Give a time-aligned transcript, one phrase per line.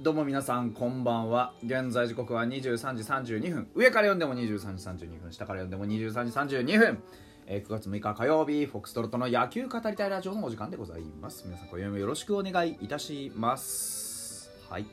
[0.00, 1.54] どうも皆さんこんばんは。
[1.64, 3.02] 現在時刻は23時
[3.34, 3.68] 32分。
[3.74, 5.32] 上から読んでも23時32分。
[5.32, 7.02] 下から読んでも23時32分、
[7.46, 11.42] えー9月6日火曜日フォックストロットの野球語りたいラジオのお時間でございます。
[11.46, 14.52] 皆さん今夜もよろしくお願いいたします。
[14.70, 14.86] はい。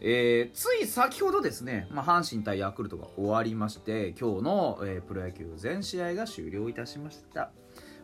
[0.00, 7.52] えーつい先ほどですね、まあ、阪神対ヤクルトが終わりまして今日の、えープロ野球全試合が終了いたしました。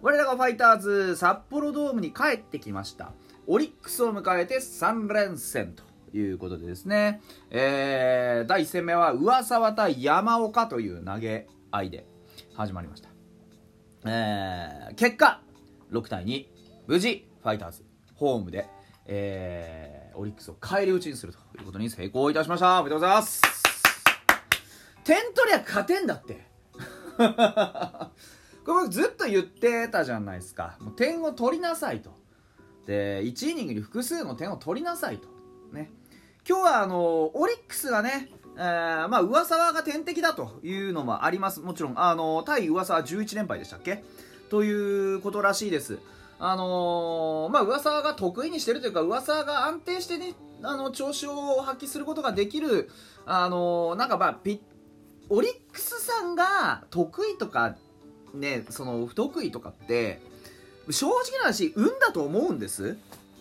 [0.03, 3.11] 我らがファイターズ札幌ドームに帰ってきました。
[3.49, 5.96] オリックスを迎えて3連戦と。
[6.19, 7.21] いうことでですね、
[7.51, 12.07] えー第1戦目は上沢対山岡という投げ合いで
[12.55, 13.09] 始まりました、
[14.05, 15.41] えー結果
[15.91, 16.47] 6対2
[16.87, 18.69] 無事ファイターズホームで、
[19.07, 22.81] えーオリックスを返り討ちにするということに成功いたしました。
[22.81, 23.43] おめでとうございます。
[25.05, 26.47] 点取りゃ勝てんだって。
[27.17, 27.27] これ
[28.65, 30.77] 僕ずっと言ってたじゃないですか。
[30.81, 32.11] もう点を取りなさいと。
[32.87, 35.29] で1イニングに複数の点を取りなさいと。
[35.73, 35.91] ね。
[36.49, 41.61] 今日はあのオリックスがね、えーまあ上沢が天敵だというのもあります。
[41.61, 44.05] もちろんあの対上沢11連敗でしたっけ？
[44.49, 45.99] ということらしいです。
[46.39, 52.91] あのーまあ上沢が得意にしてるというか上沢が安定してねあの調子を発揮することができる
[53.25, 54.61] あのーなんかまあピ
[55.29, 57.75] オリックスさんが得意とか
[58.35, 60.23] ねその不得意とかって
[60.91, 62.97] 正直な話運だと思うんです。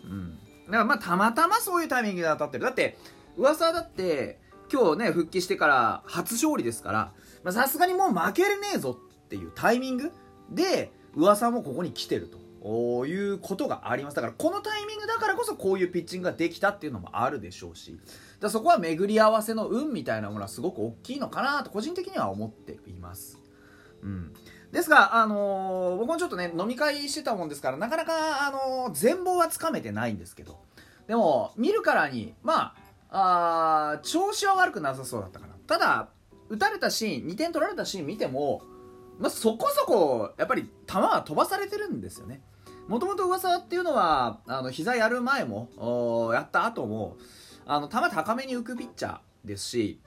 [0.06, 0.40] うん。
[0.66, 2.64] だからまあたまたまそういうタイミングで当たってる。
[2.64, 2.98] だって
[3.38, 4.40] 噂だって
[4.72, 7.12] 今日ね復帰してから初勝利ですか
[7.44, 10.12] らさすがにもう負けれねえぞっていうタイミング
[10.50, 12.46] で噂もここに来てると。
[12.66, 14.16] こういうことがあります。
[14.16, 18.00] だからこのタイミングだからこそこういうピッチングができたっていうのもあるでしょうし。
[18.40, 23.40] だそこは巡り合わせの運みたいなものはすごく大きいのかなと個人的には思っています。
[24.02, 24.34] うん。
[24.72, 30.60] ですが、あのー僕もちょっとね飲み会してたもんですからなかなか、あのー全貌はつかめてないんですけど
[31.08, 32.74] でも見るからにま
[33.10, 35.56] ああ調子は悪くなさそうだったかな。
[35.68, 36.10] ただ
[36.50, 38.62] 打たれたシーン2点取られたシーン見ても、
[39.20, 42.42] まあ、そこそこやっぱり球は飛ばされてるんですよね。
[42.88, 45.70] もともと噂っていうのはあの膝やる前も
[46.34, 47.18] やった後も
[47.66, 50.00] あの球高めに浮くピッチャーですし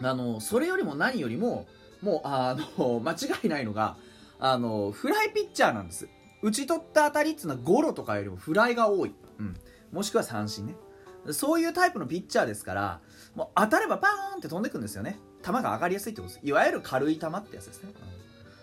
[0.00, 1.66] あのそれよりも何よりも
[2.02, 3.96] もうあの間違いないのが
[4.38, 6.08] あのフライピッチャーなんです。
[6.42, 9.56] 打ち取った当たりっていうのはゴロとかよりもフライが多い、うん、
[9.92, 10.74] もしくは三振ね。
[11.30, 13.00] そういうタイプのピッチャーですから
[13.36, 15.20] もう当たればパーンって飛んでくんですよね。
[15.44, 16.46] 球が上がりやすいってことです。
[16.46, 17.92] いわゆる軽い球ってやつですね、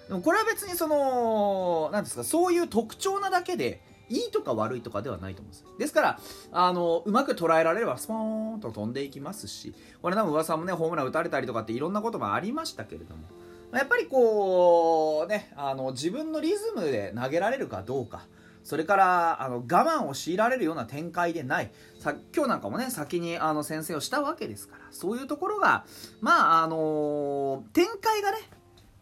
[0.04, 0.08] うん。
[0.10, 6.20] でもこれは別にその何ですかそういう特徴なだけでいいとか悪いとかではないと思うんですですから
[6.52, 13.24] あのうまく捉えられればスポーンと飛んでいきますしこれ多分噂もねホームラン打たれたりとかっていろんなこともありましたけれども。
[13.72, 18.26] やっぱりこうねあの自分のリズムで投げられるかどうか。
[18.64, 21.72] それからあの我慢を強いられるような展開でない。
[22.00, 24.82] さ今日なんかもね先にあの先制をしたわけですから。
[24.92, 25.86] そういうところが
[26.22, 28.40] まああの展開がね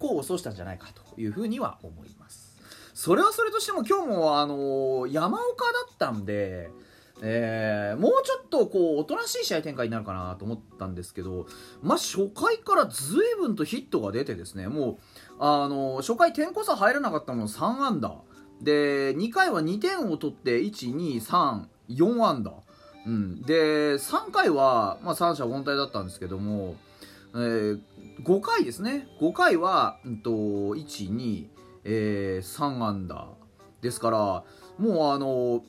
[0.02, 2.47] 功を奏したんじゃないかというふうには思います。
[2.98, 6.72] それはそれとしても今日もあの山岡だったんで
[7.22, 11.46] えーもうちょっとこうおとなしい試合展開になるかなと思ったんですけど、
[11.84, 14.98] まあ、初回から随分とヒットが出てですねもう
[15.38, 18.16] あの初回点こそ入らなかったの3安打。
[18.64, 21.68] で2回は2点を取って1234
[22.24, 22.54] 安打、
[23.06, 26.76] うん、で3回は、まあ、三者凡退だったんですけども、
[27.36, 27.80] えー
[28.24, 29.08] 5回ですね。
[29.22, 31.46] 5回は、うん、と12、
[31.88, 33.30] えー3安打
[33.82, 34.18] ですから
[34.78, 35.64] もうあの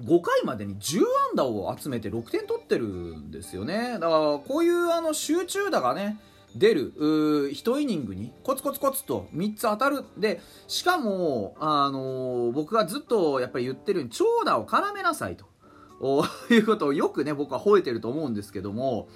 [0.00, 1.04] 5回までに10安
[1.34, 3.94] 打を集めて6点取ってるんですよね。
[3.94, 6.20] だからこういうあの集中打がね
[6.54, 6.92] 出る
[7.50, 10.04] 1イニングにコツコツコツと3つ当たる。
[10.16, 15.46] でしかも、あのー僕がずっとやっぱり言ってるように長打を絡めなさいと。
[16.48, 19.08] いうことをよくね僕は吠えてると思うんですけども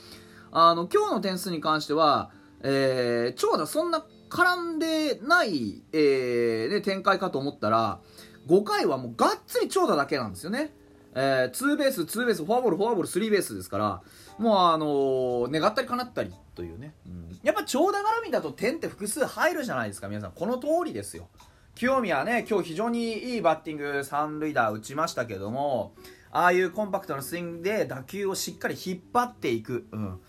[0.51, 2.33] あの今日の点数に関しては、
[2.65, 8.01] えー長打そんな絡んでない、えーね、展開かと思ったら
[8.49, 10.73] 5回はもうがっつり長打だけなんですよね。
[11.15, 14.03] えーツーベース、ツーベース、フォアボール、フォアボール、スリーベースですから、
[14.39, 20.33] もうあのー願ったり叶ったりというね、うんやっぱ長打絡みだと点って複数入るじゃないですか、皆さん。
[20.33, 21.29] この通りですよ。
[21.75, 25.93] 清宮はね、今日非常にいいバッティング、三塁打打ちましたけども、
[26.31, 29.87] ああいうコンパクトなスイングで打球をしっかり引っ張っていく。
[29.93, 30.21] うん。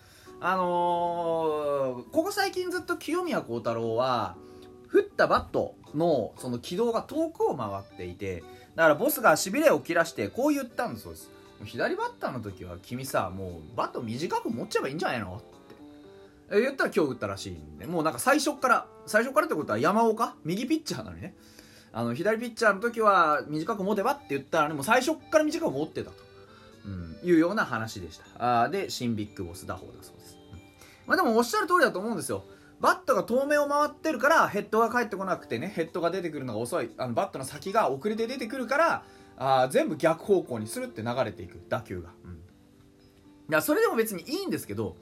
[0.46, 4.36] あのーここ最近ずっと清宮幸太郎は、
[4.88, 8.44] 振ったバットのその軌道が遠くを回っていて
[8.76, 11.30] だからボスがしびれを切らしてこう言ったんだそうです。
[11.64, 15.40] 左バッターの時は君さもうバット短く持っちゃえばいいんじゃないの
[16.50, 16.60] って。
[16.60, 20.36] 言ったら今日打ったらしいんでもうなんか最初から最初からってことは山岡？
[20.44, 21.34] 右ピッチャーなのにね。
[21.90, 26.16] あの左ピッチャーの時は短く持てばって言ったらねもう最初から短く持ってたと、
[27.24, 28.62] いうような話でした。
[28.64, 30.38] あで新ビッグボス打法だそうです、
[31.06, 32.44] まあ、でもおっしゃる通りだと思うんですよ。
[32.80, 36.90] バットが遠目を回ってるからヘッドが返ってこなくてねヘッドが出てくるのが遅い。
[36.98, 39.04] あのバットの先が遅れて出てくるから
[39.36, 41.60] あ全部逆方向にするって流れていく。
[41.68, 42.36] 打球が、うん、い
[43.48, 44.96] やそれでも別にいいんですけど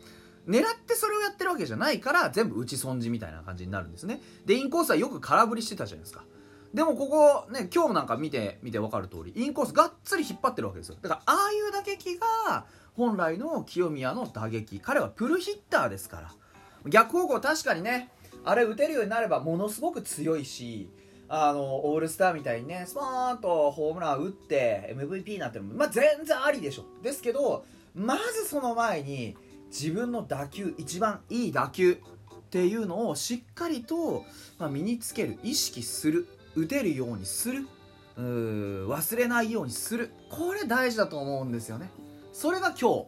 [0.46, 4.20] 狙ってそれをやってるわけじゃないから全部打ち損じみたいな感じになるんですね。
[4.44, 6.24] でインコースはよく空振りしてたじゃないですか。
[6.74, 10.96] でもここね今日なんか見て見て分かる通りインコースがっつり引っ張ってるわけですよ。
[11.00, 14.80] だからああいう打撃が本来の清宮の打撃。
[14.80, 16.32] 彼はプルヒッターですから。
[16.88, 18.10] 逆方向確かにね
[18.44, 20.90] あれ打てるようになればものすごく強いし
[21.28, 26.84] あのオールスターみたいにねスポーンとホームラン打って MVP なってもまあ全然ありでしょ。
[27.02, 27.64] ですけど
[27.94, 29.36] まずその前に
[29.68, 31.96] 自分の打球一番いい打球っ
[32.50, 34.24] ていうのをしっかりと、
[34.58, 36.28] まあ、身につける意識する。
[36.54, 37.66] 打てるようにする。
[38.16, 40.12] うー忘れないようにする。
[40.30, 41.90] これ大事だと思うんですよね。
[42.32, 43.06] それが今日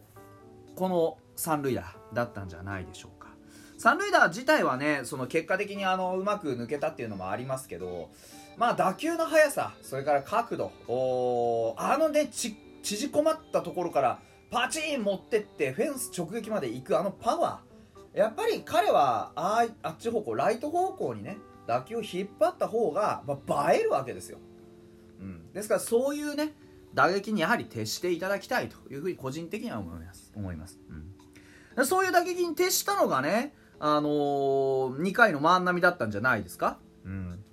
[0.75, 3.29] この三塁打だったんじゃないでしょうか。
[3.77, 8.09] 三塁打自体はねその結果的にあのうまく抜けたっていうのもありますけど
[8.57, 10.71] まあ打球の速さそれから角度
[11.77, 14.19] あのねち縮こまったところから
[14.49, 18.17] パチン持ってってフェンス直撃まで行くあのパワー。
[18.17, 24.37] やっぱり彼はああっち方向ライト方向にね打球を引っ張った方が、まあ、映えるわけですよ、
[25.19, 26.53] うん、ですからそういうね
[26.93, 30.31] 打撃にやはり徹していただきたいというふうに個人的には思います。
[30.35, 30.79] 思います、
[31.75, 37.43] うん、そういう打撃に徹したのがねあのー、2回の万波だったんじゃないですか、うん、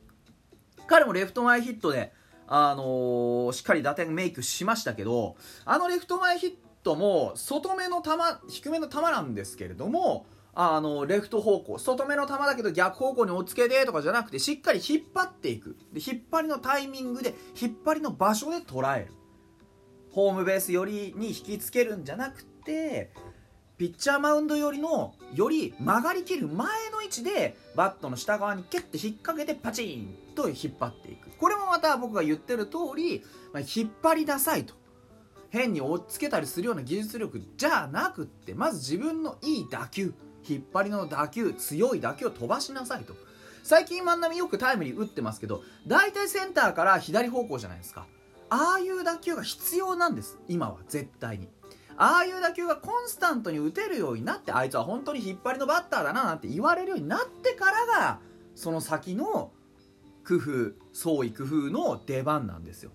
[0.86, 2.12] 彼もレフト前ヒットで
[2.46, 6.54] あのー、しっかり打点メイクしましたけどあのレフト前ヒッ
[6.84, 8.10] トも外目の球
[8.48, 11.78] 低めの球なんですけれどもあのレフト方向。
[11.78, 15.76] 外目の球だけど逆方向におつけでとかじゃなくてしっかり引っ張っていく。
[15.92, 19.12] で引っ張りのタイミングで引っ張りの場所で捉える。
[20.10, 23.10] ホームベース寄りに引きつけるんじゃなくて
[23.78, 31.30] ピッチャーマウンド寄りのより曲がりきる前の位置でバットの下側にキュッて引っ掛けてパチンと引っ張っていく。
[31.30, 34.74] これもまた僕が言ってる通り、まあ、引っ張りなさいと。
[35.48, 40.14] 変に追っつけたりするような技術力じゃなくってまず自分のいい打球。
[40.48, 43.14] 引っ張りの打球強い打球を飛ばしなさいと。
[43.62, 48.06] 最近万波よくタイムリー打ってますけど大体センターから左方向じゃないですか。
[48.50, 51.48] ああいう打球が必要なんです今は絶対に。
[51.96, 58.18] ああいう打球がコンスタントに打てるようになってあいつは本当に引っ張りのバッターだななんて言われるようになってからが
[58.54, 59.52] その先の
[60.26, 62.90] 工夫創意工夫の出番なんですよ。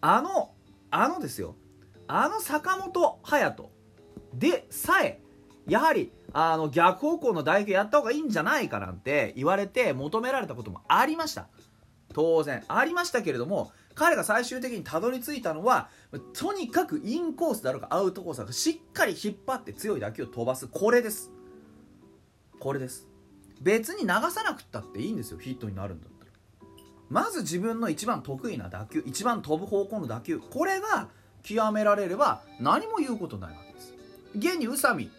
[0.00, 0.54] あの
[0.90, 1.56] あのですよ。
[2.06, 3.70] あの坂本勇人
[4.34, 5.20] でさえ
[5.66, 11.48] やはりあの逆方向の打撃やった方がいいんじゃないかなんて言われて求められたこともありました。
[12.12, 12.64] 当然。
[12.68, 15.88] ありましたけれども彼が最終的にたどり着いたのは
[16.32, 20.68] とにかくインコースだろうがアウトコースだろうがしっかり引っ張って強い打球を飛ばす。
[20.68, 21.30] これです。
[22.58, 23.06] これです。
[23.60, 25.38] 別に流さなくったっていいんですよ。
[25.38, 26.30] ヒットになるんだったら。
[27.08, 31.08] まず自分の一番得意な打球一番飛ぶ方向の打球これが
[31.42, 33.94] 極められれば何も言うことないわけです。
[34.36, 35.10] 現に宇佐美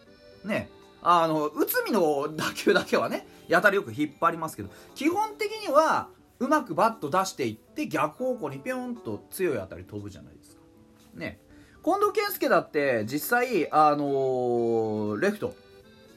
[0.46, 0.70] ね
[1.01, 10.62] あの内海の打球だけはねやたらよく引っ張りますけど基本的にはうまくバット出していって逆方向にピョンと強い当たり飛ぶじゃないですか。
[11.15, 11.39] ね。
[11.84, 15.56] 近藤健介だって実際あのー、レフト。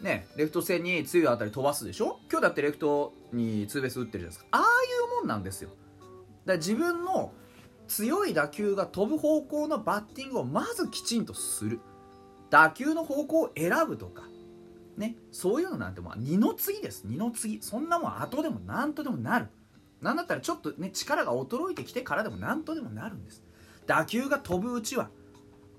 [0.00, 0.26] ね。
[0.36, 2.18] レフト線に強い当たり飛ばすでしょ？
[2.30, 4.46] 今日だってレフトにツーベース打ってるじゃないですか。
[4.52, 4.64] ああい
[5.10, 5.70] うもんなんですよ。
[5.70, 5.80] だか
[6.46, 7.32] ら自分の
[7.88, 11.80] 強い打球が飛ぶ方向のバッティングをまずきちんとする。
[12.50, 14.22] 打球の方向を選ぶとか。
[14.96, 17.04] ねそういうのなんてもう二の次です。
[17.06, 17.60] 二の次。
[17.62, 19.48] そんなもん後でも何とでもなる。
[20.00, 23.42] なんだったらちょっとね力が衰えてきてからでも何とでもなるんです。
[23.86, 25.10] 打球が飛ぶうちは。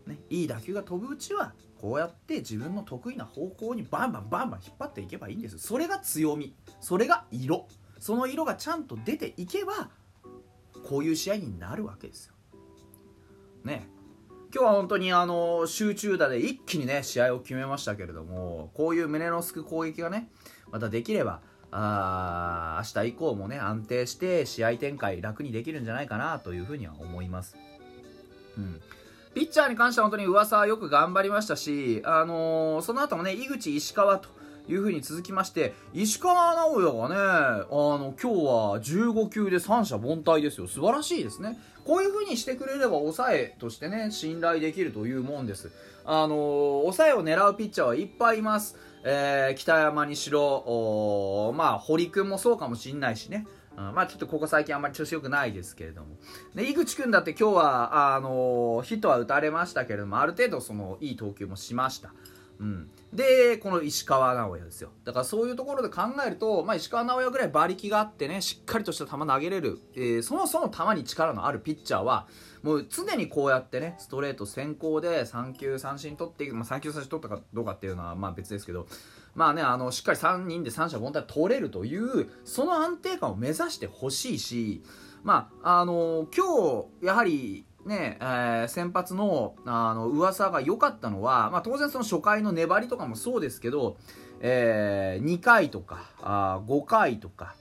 [0.07, 5.57] ねいい打球が飛ぶうちはこうやって自分の得意な方向にバンバンバンバン引っ張っていけばいいんです。
[5.59, 6.55] それが強み。
[6.79, 7.67] それが色。
[7.99, 9.89] その色がちゃんと出ていけば
[10.83, 12.33] こういう試合になるわけですよ。
[13.63, 13.89] ね。
[14.55, 20.29] 今日は本当にあの集中打で一気にね試合を決めましたけれどもこういう胸のすく攻撃がね
[20.71, 21.41] またできれば
[21.71, 27.57] あ明日以降もね安定して試合展開楽にできるんじゃないかなというふうには思います。
[28.57, 28.79] うん
[29.33, 34.29] ピッチャーに関しては本当に噂はよく頑張りましたし、あのー、その後もね、井口、石川と
[34.67, 40.67] いうふうに続きまして、石川直也がね、あの、今日は15球で三者凡退ですよ。
[40.67, 41.59] 素晴らしいですね。
[41.85, 45.71] こういう風にしてくれれば抑えとしてね信頼できるというもんです
[46.05, 56.15] あのー、抑えを狙うピッチャーはいっぱいいます、えー、北山にしろまあ堀君もそうかもしんないしねうん、まあちょっとここ最近あんまり調子良くないですけれども。
[56.53, 62.13] で、井口くんだって今日は、あのヒットは打たれましたけれども、ある程度その、いい投球もしました。
[62.59, 64.89] うん、でこの石川直也ですよ。
[65.03, 72.27] だからそういうところで考えると、まあ、石川直也ぐらい馬力があってねしっかりとした球投げれる、えー、そもそも球に力のあるピッチャーは
[72.61, 78.87] もう常にこうやってねストレート先行で3球三振取って、まあ、3球三振取ったかどうかっていうのはまあ別ですけど
[79.35, 84.83] まあねあのしっかり3人で三者凡退取れるというその安定感を目指してほしいし
[85.23, 93.97] まああの今日やはりねえー、先発のあの噂が良かったのは、まあ、当然その初回の粘りとかもそうですけど、
[94.39, 97.55] えー、2回とかあ5回とか、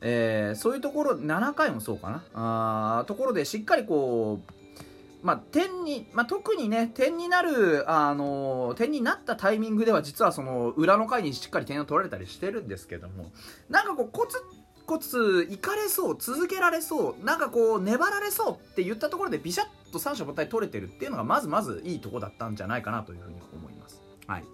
[0.00, 2.24] えー、そういうところ7回もそうかな。
[2.34, 4.52] あところでしっかりこう
[5.22, 13.30] まあ、点に、まあ、特にね、点になる、あの点になったタイミングでは、実はその、裏の回にしっかり点を取られたりしてるんですけども、
[13.70, 14.36] なんかこう、コツ
[14.86, 24.02] コツいかれそう続けられそうなんかこう粘られそうって言ったところでビシャッと三者凡退取れてるっていうのがまずまずいいとこだったんじゃないかなというふうに思います。
[24.26, 24.44] はい。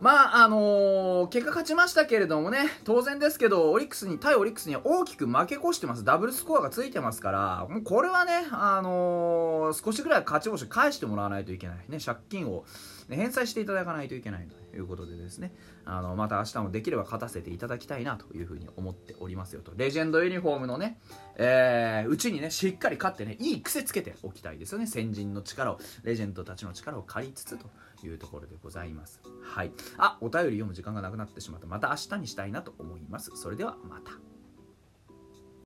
[0.00, 6.04] まああのー、結果勝ちましたけれどもね当然ですけどオリックスに対オリックスには大きく負け越してます。
[6.04, 11.76] ダブルスコアがついてますからもうこれはね、あのー、少しぐらい勝ち星返してもらわないといけない。
[11.88, 12.64] ね借金を
[13.08, 15.52] 返済していただかないといけないということでですね。
[15.84, 19.72] あのまた明日もできれば勝たせていただきたいなというふうに思っておりますよと。
[19.76, 21.00] レジェンドユニフォームのね、
[21.36, 24.86] えー、うちにねしっかり勝ってねいい癖つけておきたいですよね。
[24.86, 27.66] 先人の力をレジェンドたちの力を借りつつと
[28.06, 29.20] いうところでございます。
[29.42, 29.72] はい。
[29.98, 31.66] あお便り読む時間がなくなってしまった。
[31.66, 33.30] また明日にしたいなと思います。
[33.34, 34.31] それではまた。